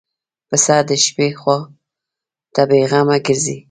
[0.49, 1.57] پسه د شپې خوا
[2.53, 3.57] ته بېغمه ګرځي.